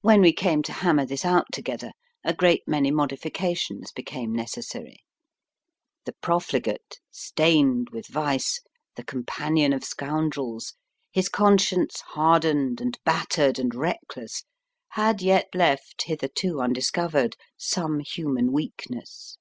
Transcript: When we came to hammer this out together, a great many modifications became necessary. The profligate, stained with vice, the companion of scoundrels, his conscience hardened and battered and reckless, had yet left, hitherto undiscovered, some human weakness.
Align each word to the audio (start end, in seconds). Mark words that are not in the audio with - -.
When 0.00 0.22
we 0.22 0.32
came 0.32 0.62
to 0.62 0.72
hammer 0.72 1.04
this 1.04 1.22
out 1.22 1.48
together, 1.52 1.92
a 2.24 2.32
great 2.32 2.62
many 2.66 2.90
modifications 2.90 3.92
became 3.92 4.32
necessary. 4.32 5.04
The 6.06 6.14
profligate, 6.22 7.00
stained 7.10 7.88
with 7.90 8.06
vice, 8.08 8.60
the 8.94 9.04
companion 9.04 9.74
of 9.74 9.84
scoundrels, 9.84 10.72
his 11.12 11.28
conscience 11.28 12.00
hardened 12.00 12.80
and 12.80 12.98
battered 13.04 13.58
and 13.58 13.74
reckless, 13.74 14.44
had 14.92 15.20
yet 15.20 15.48
left, 15.52 16.04
hitherto 16.06 16.62
undiscovered, 16.62 17.36
some 17.58 17.98
human 18.00 18.52
weakness. 18.52 19.36